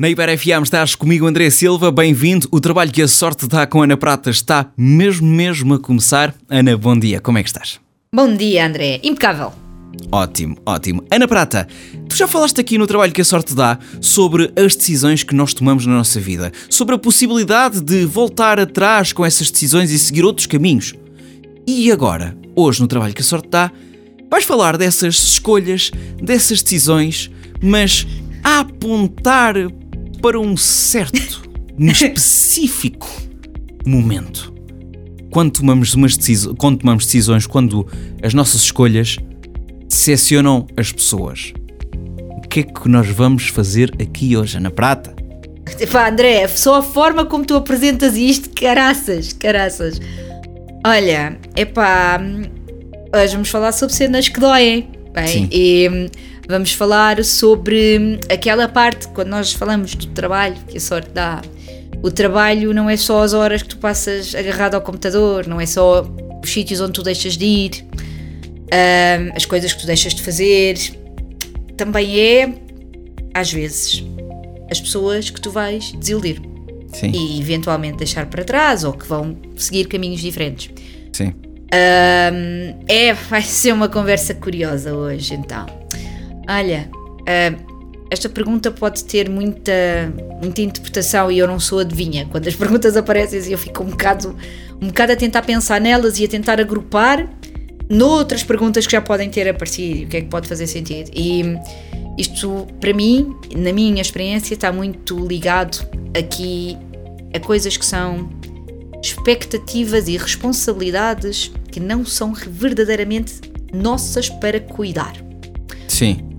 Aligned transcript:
Na 0.00 0.08
Iber 0.08 0.38
FM 0.38 0.62
estás 0.62 0.94
comigo, 0.94 1.26
André 1.26 1.50
Silva, 1.50 1.92
bem-vindo. 1.92 2.48
O 2.50 2.58
trabalho 2.58 2.90
que 2.90 3.02
a 3.02 3.06
sorte 3.06 3.46
dá 3.46 3.66
com 3.66 3.82
Ana 3.82 3.98
Prata 3.98 4.30
está 4.30 4.72
mesmo, 4.74 5.26
mesmo 5.26 5.74
a 5.74 5.78
começar. 5.78 6.34
Ana, 6.48 6.74
bom 6.74 6.98
dia, 6.98 7.20
como 7.20 7.36
é 7.36 7.42
que 7.42 7.50
estás? 7.50 7.78
Bom 8.10 8.34
dia, 8.34 8.66
André. 8.66 8.98
Impecável. 9.02 9.52
Ótimo, 10.10 10.56
ótimo. 10.64 11.04
Ana 11.10 11.28
Prata, 11.28 11.68
tu 12.08 12.16
já 12.16 12.26
falaste 12.26 12.58
aqui 12.58 12.78
no 12.78 12.86
trabalho 12.86 13.12
que 13.12 13.20
a 13.20 13.24
sorte 13.26 13.54
dá 13.54 13.78
sobre 14.00 14.50
as 14.56 14.74
decisões 14.74 15.22
que 15.22 15.34
nós 15.34 15.52
tomamos 15.52 15.84
na 15.84 15.92
nossa 15.92 16.18
vida, 16.18 16.50
sobre 16.70 16.94
a 16.94 16.98
possibilidade 16.98 17.82
de 17.82 18.06
voltar 18.06 18.58
atrás 18.58 19.12
com 19.12 19.22
essas 19.22 19.50
decisões 19.50 19.90
e 19.90 19.98
seguir 19.98 20.24
outros 20.24 20.46
caminhos. 20.46 20.94
E 21.66 21.92
agora, 21.92 22.34
hoje 22.56 22.80
no 22.80 22.88
trabalho 22.88 23.12
que 23.12 23.20
a 23.20 23.24
sorte 23.24 23.50
dá, 23.50 23.70
vais 24.30 24.44
falar 24.44 24.78
dessas 24.78 25.16
escolhas, 25.16 25.90
dessas 26.22 26.62
decisões, 26.62 27.30
mas 27.62 28.06
a 28.42 28.60
apontar 28.60 29.56
para 30.20 30.38
um 30.38 30.56
certo, 30.56 31.42
um 31.78 31.86
específico 31.90 33.08
momento. 33.86 34.52
Quando 35.30 35.52
tomamos, 35.52 35.94
umas 35.94 36.16
decisões, 36.16 36.56
quando 36.58 36.78
tomamos 36.78 37.04
decisões, 37.04 37.46
quando 37.46 37.86
as 38.22 38.34
nossas 38.34 38.62
escolhas 38.62 39.16
decepcionam 39.88 40.66
as 40.76 40.92
pessoas. 40.92 41.52
O 42.36 42.40
que 42.48 42.60
é 42.60 42.62
que 42.64 42.88
nós 42.88 43.06
vamos 43.08 43.48
fazer 43.48 43.92
aqui 44.00 44.36
hoje, 44.36 44.56
Ana 44.56 44.70
Prata? 44.70 45.14
Epá, 45.78 46.08
André, 46.08 46.48
só 46.48 46.78
a 46.78 46.82
forma 46.82 47.24
como 47.24 47.44
tu 47.44 47.54
apresentas 47.54 48.16
isto, 48.16 48.50
caraças, 48.50 49.32
caraças. 49.32 50.00
Olha, 50.84 51.38
epá, 51.54 52.20
hoje 53.14 53.32
vamos 53.34 53.48
falar 53.48 53.72
sobre 53.72 53.94
cenas 53.94 54.28
que 54.28 54.40
doem. 54.40 54.88
Bem, 55.14 55.26
Sim. 55.26 55.48
e 55.50 56.10
vamos 56.50 56.72
falar 56.72 57.24
sobre 57.24 58.18
aquela 58.28 58.68
parte, 58.68 59.08
quando 59.08 59.28
nós 59.28 59.52
falamos 59.52 59.94
do 59.94 60.08
trabalho, 60.08 60.56
que 60.68 60.76
a 60.76 60.80
sorte 60.80 61.10
dá. 61.10 61.40
O 62.02 62.10
trabalho 62.10 62.74
não 62.74 62.88
é 62.90 62.96
só 62.96 63.22
as 63.22 63.32
horas 63.32 63.62
que 63.62 63.68
tu 63.68 63.78
passas 63.78 64.34
agarrado 64.34 64.74
ao 64.74 64.80
computador, 64.80 65.46
não 65.46 65.60
é 65.60 65.66
só 65.66 66.02
os 66.42 66.52
sítios 66.52 66.80
onde 66.80 66.92
tu 66.92 67.02
deixas 67.02 67.36
de 67.36 67.44
ir, 67.44 67.86
as 69.34 69.44
coisas 69.44 69.72
que 69.72 69.80
tu 69.80 69.86
deixas 69.86 70.14
de 70.14 70.22
fazer. 70.22 70.76
Também 71.76 72.18
é, 72.18 72.54
às 73.32 73.52
vezes, 73.52 74.04
as 74.70 74.80
pessoas 74.80 75.30
que 75.30 75.40
tu 75.40 75.50
vais 75.50 75.92
desiludir 75.92 76.40
Sim, 76.92 77.12
e 77.12 77.40
eventualmente 77.40 77.98
deixar 77.98 78.26
para 78.26 78.44
trás 78.44 78.82
ou 78.84 78.92
que 78.92 79.06
vão 79.06 79.36
seguir 79.56 79.86
caminhos 79.86 80.20
diferentes. 80.20 80.70
sim. 81.12 81.32
Ahm, 81.72 82.82
é, 82.88 83.12
vai 83.30 83.42
ser 83.42 83.72
uma 83.72 83.88
conversa 83.88 84.34
curiosa 84.34 84.92
hoje, 84.92 85.34
então. 85.34 85.79
Olha, 86.50 86.90
ahm, 87.28 87.70
esta 88.10 88.28
pergunta 88.28 88.72
pode 88.72 89.04
ter 89.04 89.30
muita, 89.30 89.72
muita 90.42 90.60
interpretação 90.60 91.30
e 91.30 91.38
eu 91.38 91.46
não 91.46 91.60
sou 91.60 91.78
adivinha. 91.78 92.26
Quando 92.26 92.48
as 92.48 92.56
perguntas 92.56 92.96
aparecem, 92.96 93.52
eu 93.52 93.58
fico 93.58 93.84
um 93.84 93.90
bocado, 93.90 94.36
um 94.82 94.88
bocado 94.88 95.12
a 95.12 95.16
tentar 95.16 95.42
pensar 95.42 95.80
nelas 95.80 96.18
e 96.18 96.24
a 96.24 96.28
tentar 96.28 96.60
agrupar 96.60 97.30
noutras 97.88 98.42
perguntas 98.42 98.84
que 98.84 98.92
já 98.92 99.00
podem 99.00 99.30
ter 99.30 99.48
aparecido 99.48 100.06
o 100.06 100.08
que 100.08 100.16
é 100.16 100.20
que 100.22 100.26
pode 100.26 100.48
fazer 100.48 100.66
sentido. 100.66 101.10
E 101.14 101.56
isto, 102.18 102.66
para 102.80 102.92
mim, 102.92 103.32
na 103.56 103.72
minha 103.72 104.02
experiência, 104.02 104.54
está 104.54 104.72
muito 104.72 105.24
ligado 105.24 105.86
aqui 106.18 106.76
a 107.32 107.38
coisas 107.38 107.76
que 107.76 107.86
são 107.86 108.28
expectativas 109.00 110.08
e 110.08 110.16
responsabilidades 110.16 111.52
que 111.70 111.78
não 111.78 112.04
são 112.04 112.34
verdadeiramente 112.34 113.40
nossas 113.72 114.28
para 114.28 114.58
cuidar, 114.58 115.14
Sim? 115.88 116.29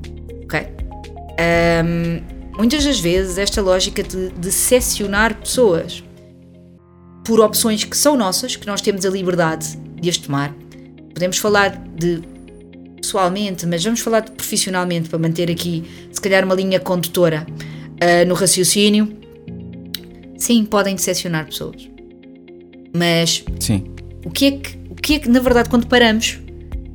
Ahm, 1.41 2.21
muitas 2.55 2.85
das 2.85 2.99
vezes 2.99 3.37
esta 3.39 3.61
lógica 3.61 4.03
de 4.03 4.29
decepcionar 4.29 5.39
pessoas 5.39 6.03
por 7.25 7.39
opções 7.39 7.83
que 7.83 7.97
são 7.97 8.15
nossas, 8.15 8.55
que 8.55 8.67
nós 8.67 8.81
temos 8.81 9.05
a 9.05 9.09
liberdade 9.09 9.75
de 9.99 10.09
as 10.09 10.17
tomar. 10.17 10.55
Podemos 11.13 11.37
falar 11.37 11.69
de 11.95 12.21
pessoalmente, 13.01 13.65
mas 13.65 13.83
vamos 13.83 13.99
falar 13.99 14.19
de 14.19 14.31
profissionalmente 14.31 15.09
para 15.09 15.17
manter 15.17 15.49
aqui, 15.49 15.83
se 16.11 16.21
calhar, 16.21 16.45
uma 16.45 16.53
linha 16.53 16.79
condutora 16.79 17.47
ah, 17.99 18.25
no 18.25 18.35
raciocínio. 18.35 19.17
Sim, 20.37 20.65
podem 20.65 20.95
decepcionar 20.95 21.45
pessoas. 21.45 21.89
Mas 22.95 23.43
sim. 23.59 23.85
o 24.25 24.29
que 24.29 24.45
é 24.45 24.51
que, 24.51 24.77
o 24.89 24.95
que, 24.95 25.13
é 25.15 25.19
que 25.19 25.29
na 25.29 25.39
verdade, 25.39 25.69
quando 25.69 25.87
paramos, 25.87 26.39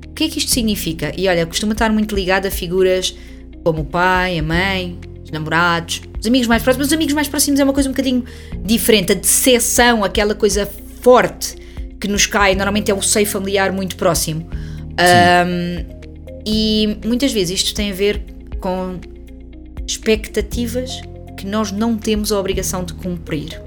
o 0.07 0.13
que 0.15 0.25
é 0.25 0.29
que 0.29 0.39
isto 0.39 0.51
significa? 0.51 1.13
E 1.17 1.29
olha, 1.29 1.47
costuma 1.47 1.73
estar 1.73 1.91
muito 1.91 2.15
ligado 2.15 2.47
a 2.47 2.51
figuras 2.51 3.17
como 3.67 3.81
o 3.81 3.85
pai, 3.85 4.39
a 4.39 4.43
mãe, 4.45 4.97
os 5.25 5.33
namorados, 5.33 6.01
os 6.21 6.25
amigos 6.25 6.47
mais 6.47 6.63
próximos. 6.63 6.87
Os 6.87 6.93
amigos 6.93 7.13
mais 7.13 7.27
próximos 7.27 7.59
é 7.59 7.65
uma 7.65 7.73
coisa 7.73 7.89
um 7.89 7.93
bocadinho 7.93 8.25
diferente. 8.65 9.11
A 9.11 9.15
decepção, 9.17 10.05
aquela 10.05 10.37
coisa 10.37 10.71
forte 11.01 11.57
que 12.01 12.07
nos 12.07 12.27
cai, 12.27 12.55
normalmente 12.55 12.93
é 12.93 12.95
o 12.95 13.03
seio 13.03 13.27
familiar 13.27 13.73
muito 13.73 13.97
próximo. 13.97 14.49
Ahm, 14.97 15.85
e 16.47 16.97
muitas 17.05 17.33
vezes 17.33 17.61
isto 17.61 17.75
tem 17.75 17.91
a 17.91 17.93
ver 17.93 18.23
com 18.61 19.01
expectativas 19.85 21.01
que 21.37 21.45
nós 21.45 21.73
não 21.73 21.99
temos 21.99 22.31
a 22.31 22.39
obrigação 22.39 22.85
de 22.85 22.95
cumprir. 22.95 23.61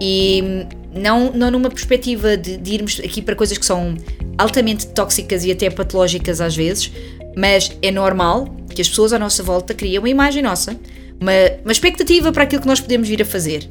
E 0.00 0.64
não, 0.94 1.32
não 1.32 1.50
numa 1.50 1.70
perspectiva 1.70 2.36
de, 2.36 2.56
de 2.56 2.72
irmos 2.72 3.00
aqui 3.00 3.20
para 3.20 3.34
coisas 3.34 3.58
que 3.58 3.66
são 3.66 3.96
altamente 4.38 4.86
tóxicas 4.86 5.44
e 5.44 5.50
até 5.50 5.68
patológicas 5.70 6.40
às 6.40 6.54
vezes, 6.54 6.92
mas 7.36 7.76
é 7.82 7.90
normal 7.90 8.62
que 8.74 8.82
as 8.82 8.88
pessoas 8.88 9.12
à 9.12 9.18
nossa 9.18 9.42
volta 9.42 9.72
criem 9.72 9.98
uma 9.98 10.08
imagem 10.08 10.42
nossa, 10.42 10.78
uma, 11.20 11.32
uma 11.62 11.72
expectativa 11.72 12.32
para 12.32 12.44
aquilo 12.44 12.62
que 12.62 12.68
nós 12.68 12.80
podemos 12.80 13.08
vir 13.08 13.22
a 13.22 13.24
fazer. 13.24 13.66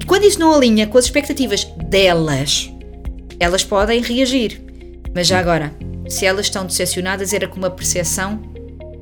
E 0.00 0.04
quando 0.04 0.24
isso 0.24 0.38
não 0.38 0.54
alinha 0.54 0.86
com 0.86 0.98
as 0.98 1.06
expectativas 1.06 1.64
delas, 1.88 2.70
elas 3.40 3.64
podem 3.64 4.02
reagir. 4.02 4.60
Mas 5.14 5.26
já 5.26 5.38
agora, 5.38 5.74
se 6.08 6.26
elas 6.26 6.46
estão 6.46 6.66
decepcionadas, 6.66 7.32
era 7.32 7.48
com 7.48 7.56
uma 7.56 7.70
percepção 7.70 8.42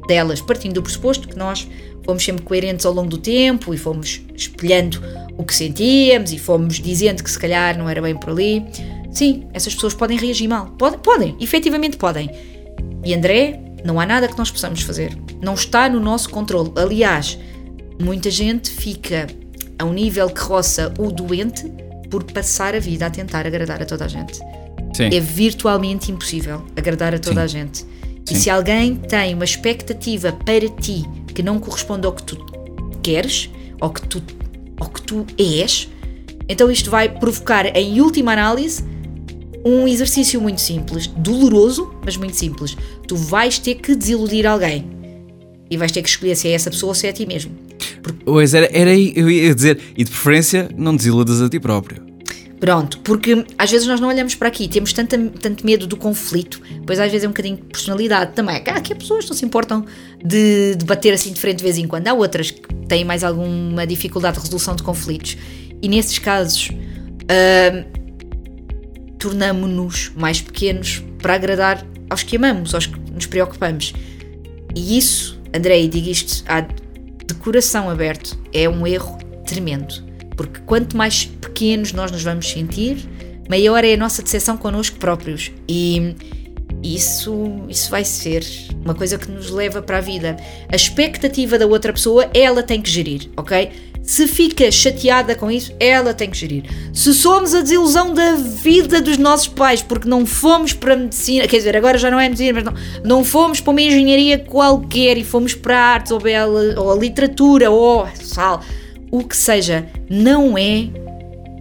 delas, 0.06 0.40
partindo 0.40 0.74
do 0.74 0.82
pressuposto 0.82 1.28
que 1.28 1.36
nós 1.36 1.66
fomos 2.04 2.24
sempre 2.24 2.44
coerentes 2.44 2.84
ao 2.84 2.92
longo 2.92 3.08
do 3.08 3.18
tempo 3.18 3.72
e 3.72 3.78
fomos 3.78 4.20
espelhando 4.34 5.00
o 5.36 5.44
que 5.44 5.54
sentíamos 5.54 6.32
e 6.32 6.38
fomos 6.38 6.80
dizendo 6.80 7.22
que 7.22 7.30
se 7.30 7.38
calhar 7.38 7.78
não 7.78 7.88
era 7.88 8.02
bem 8.02 8.16
por 8.16 8.30
ali. 8.30 8.64
Sim, 9.10 9.46
essas 9.52 9.74
pessoas 9.74 9.94
podem 9.94 10.18
reagir 10.18 10.48
mal. 10.48 10.66
Podem, 10.78 10.98
podem, 10.98 11.36
efetivamente 11.40 11.96
podem. 11.96 12.30
E 13.04 13.14
André, 13.14 13.60
não 13.84 13.98
há 13.98 14.06
nada 14.06 14.28
que 14.28 14.36
nós 14.38 14.50
possamos 14.50 14.82
fazer. 14.82 15.16
Não 15.40 15.54
está 15.54 15.88
no 15.88 16.00
nosso 16.00 16.30
controle. 16.30 16.72
Aliás, 16.76 17.38
muita 18.00 18.30
gente 18.30 18.70
fica 18.70 19.26
a 19.78 19.84
um 19.84 19.92
nível 19.92 20.28
que 20.30 20.40
roça 20.40 20.92
o 20.98 21.10
doente 21.10 21.70
por 22.10 22.24
passar 22.24 22.74
a 22.74 22.78
vida 22.78 23.06
a 23.06 23.10
tentar 23.10 23.46
agradar 23.46 23.82
a 23.82 23.84
toda 23.84 24.04
a 24.04 24.08
gente. 24.08 24.38
Sim. 24.94 25.08
É 25.12 25.20
virtualmente 25.20 26.12
impossível 26.12 26.64
agradar 26.76 27.14
a 27.14 27.18
toda 27.18 27.36
Sim. 27.36 27.40
a 27.40 27.46
gente. 27.46 27.86
E 28.30 28.34
Sim. 28.34 28.40
se 28.40 28.50
alguém 28.50 28.94
tem 28.94 29.34
uma 29.34 29.44
expectativa 29.44 30.32
para 30.32 30.68
ti 30.68 31.04
que 31.34 31.42
não 31.42 31.58
corresponde 31.58 32.06
ao 32.06 32.12
que 32.12 32.22
tu 32.22 32.36
queres, 33.02 33.50
ao 33.80 33.90
que 33.90 34.06
tu, 34.06 34.22
ao 34.78 34.88
que 34.88 35.02
tu 35.02 35.26
és, 35.38 35.88
então 36.48 36.70
isto 36.70 36.90
vai 36.90 37.08
provocar, 37.08 37.66
em 37.74 38.00
última 38.00 38.32
análise, 38.32 38.84
um 39.64 39.86
exercício 39.86 40.40
muito 40.40 40.60
simples, 40.60 41.06
doloroso, 41.06 41.94
mas 42.04 42.16
muito 42.16 42.36
simples. 42.36 42.76
Tu 43.06 43.16
vais 43.16 43.58
ter 43.58 43.76
que 43.76 43.94
desiludir 43.94 44.46
alguém. 44.46 44.90
E 45.70 45.76
vais 45.76 45.92
ter 45.92 46.02
que 46.02 46.08
escolher 46.08 46.36
se 46.36 46.48
é 46.48 46.52
essa 46.52 46.70
pessoa 46.70 46.90
ou 46.90 46.94
se 46.94 47.06
é 47.06 47.10
a 47.10 47.12
ti 47.12 47.26
mesmo. 47.26 47.52
Pois 48.24 48.52
era, 48.54 48.68
era 48.72 48.90
aí, 48.90 49.12
eu 49.16 49.30
ia 49.30 49.54
dizer, 49.54 49.80
e 49.96 50.04
de 50.04 50.10
preferência, 50.10 50.68
não 50.76 50.94
desiludas 50.94 51.40
a 51.40 51.48
ti 51.48 51.58
próprio. 51.58 52.12
Pronto, 52.62 53.00
porque 53.00 53.44
às 53.58 53.72
vezes 53.72 53.88
nós 53.88 53.98
não 53.98 54.08
olhamos 54.08 54.36
para 54.36 54.46
aqui, 54.46 54.68
temos 54.68 54.92
tanta, 54.92 55.18
tanto 55.18 55.66
medo 55.66 55.84
do 55.84 55.96
conflito, 55.96 56.60
pois 56.86 57.00
às 57.00 57.10
vezes 57.10 57.24
é 57.24 57.26
um 57.26 57.32
bocadinho 57.32 57.56
de 57.56 57.62
personalidade 57.62 58.34
também. 58.34 58.56
Há 58.56 58.80
que 58.80 58.92
há 58.92 58.96
pessoas 58.96 59.24
que 59.24 59.30
não 59.30 59.36
se 59.36 59.44
importam 59.44 59.84
de, 60.24 60.76
de 60.76 60.84
bater 60.84 61.12
assim 61.12 61.32
de 61.32 61.40
frente 61.40 61.56
de 61.56 61.64
vez 61.64 61.76
em 61.76 61.88
quando, 61.88 62.06
há 62.06 62.14
outras 62.14 62.52
que 62.52 62.62
têm 62.86 63.04
mais 63.04 63.24
alguma 63.24 63.84
dificuldade 63.84 64.36
de 64.36 64.44
resolução 64.44 64.76
de 64.76 64.82
conflitos. 64.84 65.36
E 65.82 65.88
nesses 65.88 66.20
casos, 66.20 66.70
ah, 67.28 67.84
tornamo-nos 69.22 70.10
mais 70.16 70.40
pequenos 70.40 71.00
para 71.18 71.34
agradar 71.34 71.86
aos 72.10 72.24
que 72.24 72.36
amamos, 72.36 72.74
aos 72.74 72.86
que 72.86 72.98
nos 73.12 73.24
preocupamos. 73.26 73.92
E 74.74 74.98
isso, 74.98 75.40
André, 75.56 75.82
e 75.82 75.88
digo 75.88 76.08
isto 76.08 76.44
de 77.24 77.34
coração 77.34 77.88
aberto, 77.88 78.36
é 78.52 78.68
um 78.68 78.84
erro 78.84 79.16
tremendo. 79.46 79.94
Porque 80.36 80.60
quanto 80.66 80.96
mais 80.96 81.24
pequenos 81.24 81.92
nós 81.92 82.10
nos 82.10 82.24
vamos 82.24 82.50
sentir, 82.50 82.96
maior 83.48 83.84
é 83.84 83.94
a 83.94 83.96
nossa 83.96 84.22
decepção 84.24 84.56
connosco 84.56 84.98
próprios. 84.98 85.52
E 85.68 86.16
isso, 86.82 87.64
isso 87.68 87.90
vai 87.90 88.04
ser 88.04 88.44
uma 88.84 88.94
coisa 88.94 89.16
que 89.18 89.30
nos 89.30 89.50
leva 89.50 89.80
para 89.80 89.98
a 89.98 90.00
vida. 90.00 90.36
A 90.68 90.74
expectativa 90.74 91.56
da 91.56 91.66
outra 91.66 91.92
pessoa, 91.92 92.28
ela 92.34 92.60
tem 92.60 92.82
que 92.82 92.90
gerir, 92.90 93.30
ok? 93.36 93.70
Se 94.02 94.26
fica 94.26 94.70
chateada 94.70 95.34
com 95.34 95.50
isso, 95.50 95.72
ela 95.78 96.12
tem 96.12 96.28
que 96.28 96.36
gerir. 96.36 96.64
Se 96.92 97.14
somos 97.14 97.54
a 97.54 97.60
desilusão 97.60 98.12
da 98.12 98.34
vida 98.34 99.00
dos 99.00 99.16
nossos 99.16 99.48
pais 99.48 99.80
porque 99.80 100.08
não 100.08 100.26
fomos 100.26 100.72
para 100.72 100.94
a 100.94 100.96
medicina, 100.96 101.46
quer 101.46 101.58
dizer, 101.58 101.76
agora 101.76 101.96
já 101.96 102.10
não 102.10 102.18
é 102.18 102.28
medicina, 102.28 102.60
mas 102.60 102.64
não, 102.64 102.74
não 103.04 103.24
fomos 103.24 103.60
para 103.60 103.70
uma 103.70 103.80
engenharia 103.80 104.38
qualquer 104.38 105.16
e 105.16 105.24
fomos 105.24 105.54
para 105.54 105.78
a 105.78 105.82
artes 105.82 106.10
ou, 106.10 106.20
bela, 106.20 106.80
ou 106.80 106.92
a 106.92 106.96
literatura 106.96 107.70
ou 107.70 108.08
sal, 108.20 108.60
o 109.10 109.22
que 109.22 109.36
seja, 109.36 109.86
não 110.10 110.58
é 110.58 110.88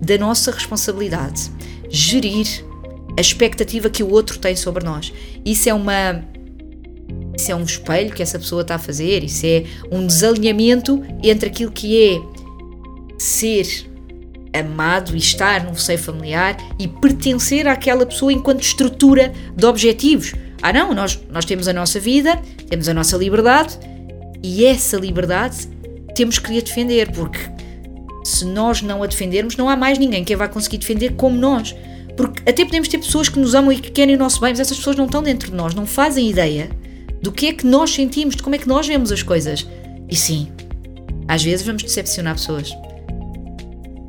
da 0.01 0.17
nossa 0.17 0.51
responsabilidade 0.51 1.51
gerir 1.89 2.65
a 3.17 3.21
expectativa 3.21 3.89
que 3.89 4.01
o 4.01 4.09
outro 4.09 4.39
tem 4.39 4.55
sobre 4.55 4.83
nós. 4.83 5.13
Isso 5.45 5.69
é 5.69 5.73
uma 5.73 6.23
isso 7.35 7.51
é 7.51 7.55
um 7.55 7.63
espelho 7.63 8.13
que 8.13 8.21
essa 8.21 8.37
pessoa 8.37 8.61
está 8.61 8.75
a 8.75 8.79
fazer, 8.79 9.23
isso 9.23 9.45
é 9.45 9.63
um 9.91 10.05
desalinhamento 10.05 11.01
entre 11.23 11.49
aquilo 11.49 11.71
que 11.71 12.01
é 12.01 12.30
ser 13.21 13.67
amado 14.51 15.15
e 15.15 15.19
estar 15.19 15.63
num 15.63 15.75
seio 15.75 15.99
familiar 15.99 16.57
e 16.79 16.87
pertencer 16.87 17.67
àquela 17.67 18.05
pessoa 18.05 18.33
enquanto 18.33 18.61
estrutura 18.61 19.31
de 19.55 19.65
objetivos. 19.65 20.33
Ah, 20.61 20.73
não, 20.73 20.93
nós, 20.93 21.19
nós 21.29 21.45
temos 21.45 21.67
a 21.67 21.73
nossa 21.73 21.99
vida, 21.99 22.41
temos 22.67 22.89
a 22.89 22.93
nossa 22.93 23.15
liberdade 23.15 23.77
e 24.43 24.65
essa 24.65 24.97
liberdade 24.97 25.67
temos 26.15 26.39
que 26.39 26.57
a 26.57 26.61
defender, 26.61 27.11
porque 27.11 27.39
se 28.23 28.43
nós 28.43 28.81
não 28.81 29.03
a 29.03 29.07
defendermos, 29.07 29.55
não 29.55 29.69
há 29.69 29.75
mais 29.75 29.97
ninguém 29.97 30.23
que 30.23 30.33
a 30.33 30.37
vai 30.37 30.49
conseguir 30.49 30.79
defender 30.79 31.13
como 31.13 31.37
nós. 31.37 31.75
Porque 32.17 32.41
até 32.49 32.65
podemos 32.65 32.87
ter 32.87 32.97
pessoas 32.97 33.29
que 33.29 33.39
nos 33.39 33.55
amam 33.55 33.71
e 33.71 33.79
que 33.79 33.91
querem 33.91 34.15
o 34.15 34.19
nosso 34.19 34.41
bem, 34.41 34.49
mas 34.49 34.59
essas 34.59 34.77
pessoas 34.77 34.95
não 34.95 35.05
estão 35.05 35.23
dentro 35.23 35.51
de 35.51 35.55
nós, 35.55 35.73
não 35.73 35.85
fazem 35.85 36.29
ideia 36.29 36.69
do 37.21 37.31
que 37.31 37.47
é 37.47 37.53
que 37.53 37.65
nós 37.65 37.91
sentimos, 37.91 38.35
de 38.35 38.43
como 38.43 38.55
é 38.55 38.57
que 38.57 38.67
nós 38.67 38.87
vemos 38.87 39.11
as 39.11 39.23
coisas. 39.23 39.65
E 40.09 40.15
sim, 40.15 40.51
às 41.27 41.43
vezes 41.43 41.65
vamos 41.65 41.83
decepcionar 41.83 42.35
pessoas. 42.35 42.75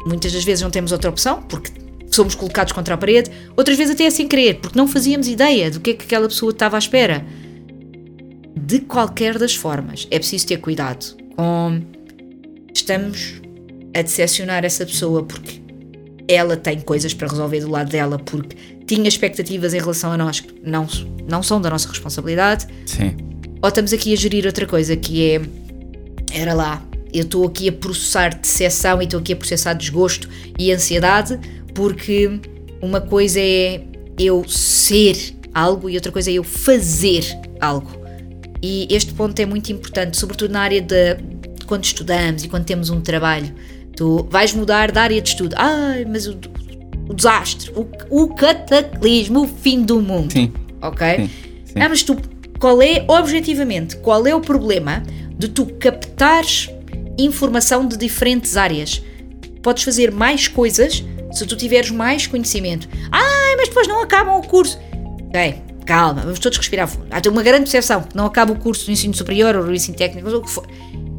Muitas 0.06 0.32
das 0.32 0.44
vezes 0.44 0.62
não 0.62 0.70
temos 0.70 0.92
outra 0.92 1.10
opção, 1.10 1.42
porque 1.42 1.70
somos 2.10 2.34
colocados 2.34 2.72
contra 2.72 2.94
a 2.94 2.98
parede, 2.98 3.30
outras 3.56 3.76
vezes 3.76 3.94
até 3.94 4.04
é 4.04 4.10
sem 4.10 4.28
querer, 4.28 4.58
porque 4.60 4.78
não 4.78 4.86
fazíamos 4.86 5.28
ideia 5.28 5.70
do 5.70 5.80
que 5.80 5.90
é 5.90 5.94
que 5.94 6.04
aquela 6.04 6.28
pessoa 6.28 6.50
estava 6.50 6.76
à 6.76 6.78
espera. 6.78 7.24
De 8.54 8.80
qualquer 8.80 9.38
das 9.38 9.54
formas, 9.54 10.06
é 10.10 10.18
preciso 10.18 10.46
ter 10.46 10.58
cuidado 10.58 11.16
com. 11.36 11.80
Estamos 12.74 13.40
a 13.94 14.02
decepcionar 14.02 14.64
essa 14.64 14.86
pessoa 14.86 15.22
porque 15.22 15.60
ela 16.26 16.56
tem 16.56 16.80
coisas 16.80 17.12
para 17.12 17.28
resolver 17.28 17.60
do 17.60 17.70
lado 17.70 17.90
dela, 17.90 18.18
porque 18.18 18.56
tinha 18.86 19.08
expectativas 19.08 19.74
em 19.74 19.78
relação 19.78 20.12
a 20.12 20.16
nós 20.16 20.40
que 20.40 20.54
não, 20.62 20.86
não 21.28 21.42
são 21.42 21.60
da 21.60 21.70
nossa 21.70 21.88
responsabilidade. 21.88 22.66
Sim. 22.86 23.16
Ou 23.60 23.68
estamos 23.68 23.92
aqui 23.92 24.12
a 24.12 24.16
gerir 24.16 24.46
outra 24.46 24.66
coisa 24.66 24.96
que 24.96 25.30
é. 25.30 25.40
Era 26.34 26.54
lá, 26.54 26.82
eu 27.12 27.22
estou 27.22 27.46
aqui 27.46 27.68
a 27.68 27.72
processar 27.72 28.34
decepção 28.34 29.00
e 29.00 29.04
estou 29.04 29.20
aqui 29.20 29.32
a 29.32 29.36
processar 29.36 29.74
desgosto 29.74 30.28
e 30.58 30.72
ansiedade, 30.72 31.38
porque 31.74 32.40
uma 32.80 33.00
coisa 33.00 33.38
é 33.40 33.82
eu 34.18 34.44
ser 34.48 35.16
algo 35.52 35.90
e 35.90 35.94
outra 35.94 36.10
coisa 36.10 36.30
é 36.30 36.34
eu 36.34 36.44
fazer 36.44 37.24
algo. 37.60 38.02
E 38.62 38.86
este 38.90 39.12
ponto 39.12 39.38
é 39.40 39.44
muito 39.44 39.70
importante, 39.72 40.16
sobretudo 40.16 40.52
na 40.52 40.60
área 40.60 40.80
de, 40.80 41.16
quando 41.66 41.84
estudamos 41.84 42.44
e 42.44 42.48
quando 42.48 42.64
temos 42.64 42.90
um 42.90 43.00
trabalho. 43.00 43.52
Tu 43.96 44.26
vais 44.30 44.54
mudar 44.54 44.90
de 44.90 44.98
área 44.98 45.20
de 45.20 45.28
estudo. 45.28 45.54
Ai, 45.58 46.04
mas 46.04 46.26
o, 46.26 46.38
o 47.08 47.14
desastre, 47.14 47.70
o, 47.74 47.86
o, 48.08 48.34
cataclismo, 48.34 49.42
o 49.42 49.48
fim 49.48 49.82
do 49.82 50.00
mundo. 50.00 50.32
Sim. 50.32 50.52
Ok? 50.80 51.06
Sim, 51.06 51.30
sim. 51.64 51.80
Ah, 51.80 51.88
mas 51.88 52.02
tu, 52.02 52.16
qual 52.58 52.80
é, 52.80 53.04
objetivamente, 53.08 53.96
qual 53.96 54.26
é 54.26 54.34
o 54.34 54.40
problema 54.40 55.02
de 55.36 55.48
tu 55.48 55.66
captares 55.66 56.70
informação 57.18 57.86
de 57.86 57.96
diferentes 57.96 58.56
áreas? 58.56 59.02
Podes 59.62 59.84
fazer 59.84 60.10
mais 60.10 60.48
coisas 60.48 61.04
se 61.32 61.46
tu 61.46 61.56
tiveres 61.56 61.90
mais 61.90 62.26
conhecimento. 62.26 62.88
Ai, 63.10 63.56
mas 63.56 63.68
depois 63.68 63.88
não 63.88 64.02
acabam 64.02 64.38
o 64.38 64.46
curso. 64.46 64.78
Ok, 65.28 65.62
calma, 65.86 66.22
vamos 66.22 66.38
todos 66.38 66.58
respirar 66.58 66.88
fundo. 66.88 67.06
Há 67.10 67.28
uma 67.28 67.42
grande 67.42 67.62
percepção 67.62 68.02
que 68.02 68.16
não 68.16 68.26
acaba 68.26 68.52
o 68.52 68.58
curso 68.58 68.86
do 68.86 68.92
ensino 68.92 69.14
superior 69.14 69.56
ou 69.56 69.64
do 69.64 69.74
ensino 69.74 69.96
técnico, 69.96 70.28
ou 70.28 70.38
o 70.38 70.42
que 70.42 70.50
for. 70.50 70.66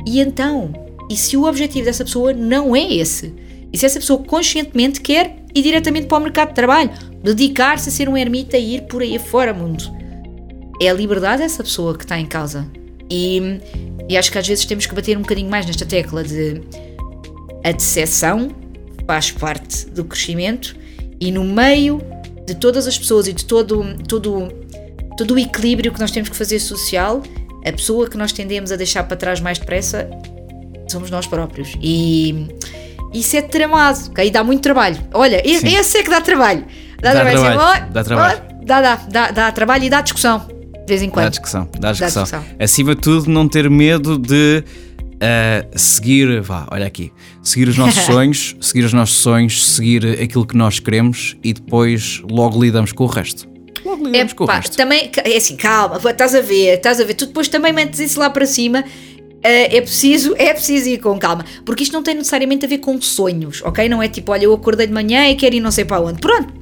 E 0.05 0.19
então, 0.19 0.71
e 1.09 1.15
se 1.15 1.35
o 1.35 1.45
objetivo 1.45 1.85
dessa 1.85 2.03
pessoa 2.03 2.33
não 2.33 2.75
é 2.75 2.93
esse? 2.93 3.33
E 3.71 3.77
se 3.77 3.85
essa 3.85 3.99
pessoa 3.99 4.23
conscientemente 4.23 5.01
quer 5.01 5.37
ir 5.55 5.61
diretamente 5.63 6.07
para 6.07 6.17
o 6.17 6.21
mercado 6.21 6.49
de 6.49 6.55
trabalho, 6.55 6.91
dedicar-se 7.23 7.89
a 7.89 7.91
ser 7.91 8.07
um 8.07 8.17
ermita 8.17 8.57
e 8.57 8.75
ir 8.75 8.81
por 8.83 9.01
aí 9.01 9.15
afora, 9.15 9.53
mundo? 9.53 9.83
É 10.81 10.89
a 10.89 10.93
liberdade 10.93 11.41
dessa 11.41 11.63
pessoa 11.63 11.97
que 11.97 12.03
está 12.03 12.19
em 12.19 12.25
causa. 12.25 12.67
E, 13.09 13.59
e 14.09 14.17
acho 14.17 14.31
que 14.31 14.37
às 14.37 14.47
vezes 14.47 14.65
temos 14.65 14.85
que 14.85 14.95
bater 14.95 15.17
um 15.17 15.21
bocadinho 15.21 15.49
mais 15.49 15.65
nesta 15.65 15.85
tecla 15.85 16.23
de 16.23 16.61
a 17.63 17.71
decepção 17.71 18.51
faz 19.05 19.31
parte 19.31 19.85
do 19.87 20.03
crescimento 20.03 20.75
e 21.19 21.31
no 21.31 21.43
meio 21.43 22.01
de 22.45 22.55
todas 22.55 22.87
as 22.87 22.97
pessoas 22.97 23.27
e 23.27 23.33
de 23.33 23.45
todo, 23.45 23.97
todo, 24.07 24.49
todo 25.17 25.33
o 25.33 25.39
equilíbrio 25.39 25.93
que 25.93 25.99
nós 25.99 26.11
temos 26.11 26.29
que 26.29 26.35
fazer 26.35 26.59
social, 26.59 27.21
a 27.65 27.71
pessoa 27.71 28.09
que 28.09 28.17
nós 28.17 28.31
tendemos 28.31 28.71
a 28.71 28.75
deixar 28.75 29.03
para 29.03 29.15
trás 29.15 29.39
mais 29.39 29.57
depressa 29.57 30.09
somos 30.89 31.09
nós 31.09 31.25
próprios. 31.25 31.73
E 31.81 32.47
isso 33.13 33.37
é 33.37 33.41
tramado, 33.41 34.09
ok? 34.09 34.29
Dá 34.29 34.43
muito 34.43 34.61
trabalho. 34.61 34.97
Olha, 35.13 35.41
Sim. 35.43 35.75
esse 35.75 35.97
é 35.99 36.03
que 36.03 36.09
dá 36.09 36.19
trabalho. 36.19 36.65
Dá, 37.01 37.13
Dá 37.13 37.21
trabalho. 37.21 37.39
trabalho, 37.41 37.83
Assim, 37.83 37.91
dá 37.93 38.03
trabalho. 38.03 38.41
Dá, 38.63 38.81
dá, 38.81 38.95
dá, 38.95 39.31
dá 39.31 39.51
trabalho 39.51 39.83
e 39.83 39.89
dá 39.89 40.01
discussão. 40.01 40.47
De 40.85 40.87
vez 40.87 41.01
em 41.01 41.07
Dá 41.07 41.11
quando. 41.13 41.29
discussão, 41.29 41.69
dá 41.79 41.91
discussão. 41.91 42.23
discussão. 42.23 42.45
Acima 42.59 42.95
de 42.95 43.01
tudo, 43.01 43.29
não 43.29 43.47
ter 43.47 43.69
medo 43.69 44.17
de 44.17 44.63
ah, 45.21 45.65
seguir, 45.75 46.41
vá, 46.41 46.67
olha 46.71 46.85
aqui, 46.85 47.11
seguir 47.41 47.67
os 47.69 47.77
nossos 47.77 48.03
sonhos, 48.05 48.55
seguir 48.59 48.83
os 48.85 48.93
nossos 48.93 49.15
sonhos, 49.17 49.65
seguir 49.65 50.05
aquilo 50.21 50.45
que 50.45 50.57
nós 50.57 50.79
queremos 50.79 51.37
e 51.43 51.53
depois 51.53 52.21
logo 52.29 52.61
lidamos 52.61 52.91
com 52.91 53.03
o 53.05 53.07
resto. 53.07 53.47
Logo 53.85 54.03
É, 54.07 54.11
lidamos 54.11 54.33
com 54.33 54.43
o 54.43 54.47
pá, 54.47 54.57
resto. 54.57 54.75
também, 54.77 55.09
é 55.23 55.37
assim, 55.37 55.55
calma, 55.55 55.97
estás 56.09 56.35
a 56.35 56.41
ver, 56.41 56.75
estás 56.77 56.99
a 56.99 57.03
ver, 57.03 57.13
tu 57.13 57.25
depois 57.27 57.47
também 57.47 57.71
metes 57.73 57.99
isso 57.99 58.19
lá 58.19 58.29
para 58.29 58.45
cima. 58.45 58.83
eh, 59.45 59.77
é 59.77 59.81
preciso, 59.81 60.33
é 60.37 60.53
preciso 60.53 60.87
ir 60.89 60.99
com 60.99 61.17
calma, 61.19 61.43
porque 61.65 61.83
isto 61.83 61.91
não 61.93 62.01
tem 62.01 62.15
necessariamente 62.15 62.65
a 62.65 62.69
ver 62.69 62.77
com 62.77 63.01
sonhos, 63.01 63.61
ok? 63.63 63.89
Não 63.89 64.01
é 64.01 64.07
tipo, 64.07 64.31
olha, 64.31 64.45
eu 64.45 64.53
acordei 64.53 64.87
de 64.87 64.93
manhã 64.93 65.27
e 65.29 65.35
quero 65.35 65.55
ir 65.55 65.59
não 65.59 65.71
sei 65.71 65.83
para 65.85 65.99
onde. 66.01 66.19
Pronto. 66.21 66.53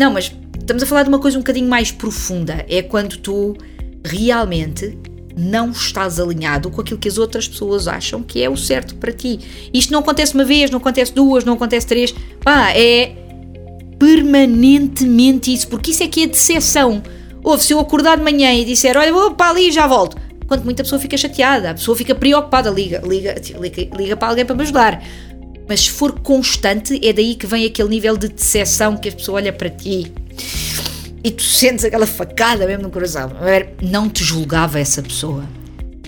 Não, 0.00 0.10
mas 0.10 0.34
estamos 0.58 0.82
a 0.82 0.86
falar 0.86 1.02
de 1.02 1.10
uma 1.10 1.18
coisa 1.18 1.36
um 1.36 1.42
bocadinho 1.42 1.68
mais 1.68 1.92
profunda. 1.92 2.64
É 2.70 2.80
quando 2.80 3.18
tu 3.18 3.54
realmente 4.02 4.96
não 5.36 5.72
estás 5.72 6.18
alinhado 6.18 6.70
com 6.70 6.80
aquilo 6.80 6.98
que 6.98 7.06
as 7.06 7.18
outras 7.18 7.46
pessoas 7.46 7.86
acham 7.86 8.22
que 8.22 8.42
é 8.42 8.48
o 8.48 8.56
certo 8.56 8.94
para 8.94 9.12
ti. 9.12 9.38
Isto 9.74 9.92
não 9.92 10.00
acontece 10.00 10.32
uma 10.32 10.42
vez, 10.42 10.70
não 10.70 10.78
acontece 10.78 11.12
duas, 11.12 11.44
não 11.44 11.52
acontece 11.52 11.86
três. 11.86 12.14
Pá, 12.42 12.70
é 12.70 13.12
permanentemente 13.98 15.52
isso, 15.52 15.68
porque 15.68 15.90
isso 15.90 16.02
é 16.02 16.08
que 16.08 16.22
é 16.22 16.26
decepção. 16.26 17.02
Ouve, 17.44 17.62
se 17.62 17.74
eu 17.74 17.78
acordar 17.78 18.16
de 18.16 18.24
manhã 18.24 18.54
e 18.54 18.64
disser, 18.64 18.96
olha, 18.96 19.12
vou 19.12 19.32
para 19.32 19.50
ali 19.50 19.68
e 19.68 19.70
já 19.70 19.86
volto. 19.86 20.16
Quanto 20.46 20.64
muita 20.64 20.82
pessoa 20.82 20.98
fica 20.98 21.18
chateada, 21.18 21.72
a 21.72 21.74
pessoa 21.74 21.94
fica 21.94 22.14
preocupada, 22.14 22.70
liga, 22.70 23.02
liga, 23.04 23.34
liga, 23.60 23.94
liga 23.94 24.16
para 24.16 24.28
alguém 24.28 24.46
para 24.46 24.56
me 24.56 24.62
ajudar. 24.62 25.02
Mas 25.70 25.82
se 25.82 25.90
for 25.90 26.18
constante, 26.18 26.98
é 27.00 27.12
daí 27.12 27.36
que 27.36 27.46
vem 27.46 27.64
aquele 27.64 27.88
nível 27.88 28.16
de 28.16 28.26
decepção 28.26 28.96
que 28.96 29.08
a 29.08 29.12
pessoa 29.12 29.36
olha 29.36 29.52
para 29.52 29.70
ti 29.70 30.12
e 31.22 31.30
tu 31.30 31.44
sentes 31.44 31.84
aquela 31.84 32.08
facada 32.08 32.66
mesmo 32.66 32.82
no 32.82 32.90
coração. 32.90 33.30
Não 33.80 34.08
te 34.08 34.24
julgava 34.24 34.80
essa 34.80 35.00
pessoa. 35.00 35.44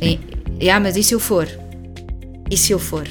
E, 0.01 0.19
e, 0.59 0.69
ah, 0.69 0.81
mas 0.81 0.97
e 0.97 1.05
se 1.05 1.15
eu 1.15 1.21
for? 1.21 1.49
E 2.51 2.57
se 2.57 2.73
eu 2.73 2.79
for? 2.81 3.07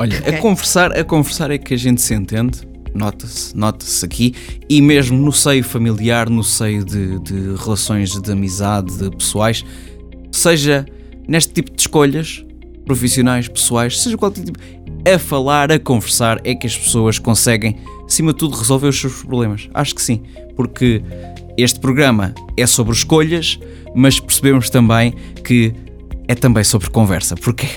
Olha, 0.00 0.18
Ok. 0.18 0.34
a 0.34 0.38
conversar, 0.38 0.90
a 0.90 1.04
conversar 1.04 1.52
é 1.52 1.58
que 1.58 1.72
a 1.72 1.76
gente 1.76 2.02
se 2.02 2.12
entende, 2.12 2.62
nota-se, 2.92 3.56
nota-se 3.56 4.04
aqui, 4.04 4.34
e 4.68 4.82
mesmo 4.82 5.16
no 5.16 5.32
seio 5.32 5.62
familiar, 5.62 6.28
no 6.28 6.42
seio 6.42 6.84
de, 6.84 7.20
de 7.20 7.54
relações 7.62 8.20
de 8.20 8.32
amizade, 8.32 8.92
de 8.98 9.08
pessoais, 9.16 9.64
seja 10.32 10.84
neste 11.28 11.52
tipo 11.52 11.70
de 11.70 11.80
escolhas, 11.80 12.44
profissionais, 12.84 13.46
pessoais, 13.46 14.00
seja 14.00 14.16
qual 14.18 14.32
tipo, 14.32 14.58
a 15.04 15.18
falar, 15.18 15.72
a 15.72 15.78
conversar, 15.78 16.40
é 16.44 16.54
que 16.54 16.66
as 16.66 16.76
pessoas 16.76 17.18
conseguem, 17.18 17.76
acima 18.06 18.32
de 18.32 18.38
tudo, 18.38 18.56
resolver 18.56 18.88
os 18.88 19.00
seus 19.00 19.22
problemas. 19.22 19.68
Acho 19.74 19.94
que 19.94 20.02
sim, 20.02 20.22
porque 20.56 21.02
este 21.56 21.80
programa 21.80 22.34
é 22.56 22.66
sobre 22.66 22.92
escolhas, 22.92 23.58
mas 23.94 24.20
percebemos 24.20 24.70
também 24.70 25.12
que 25.44 25.74
é 26.28 26.34
também 26.34 26.64
sobre 26.64 26.88
conversa. 26.90 27.34
Porquê? 27.36 27.68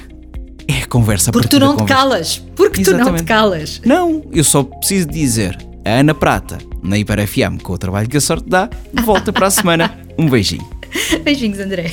É 0.68 0.84
a 0.84 0.88
conversa 0.88 1.32
Porque 1.32 1.48
tu 1.48 1.60
não 1.60 1.76
te 1.78 1.84
calas. 1.86 2.44
Porque 2.56 2.84
tu 2.84 2.92
não 2.92 2.98
te 2.98 3.02
Exatamente. 3.02 3.24
calas. 3.24 3.82
Não, 3.86 4.24
eu 4.32 4.44
só 4.44 4.64
preciso 4.64 5.08
dizer 5.08 5.58
a 5.84 6.00
Ana 6.00 6.14
Prata, 6.14 6.58
na 6.82 6.98
Hiper 6.98 7.28
FM, 7.28 7.62
com 7.62 7.74
o 7.74 7.78
trabalho 7.78 8.10
que 8.10 8.18
a 8.18 8.22
sorte 8.22 8.50
dá, 8.50 8.70
volta 9.04 9.32
para 9.32 9.48
a 9.48 9.52
semana. 9.52 10.00
Um 10.18 10.30
beijinho. 10.30 10.68
Beijinhos, 11.24 11.60
André. 11.60 11.92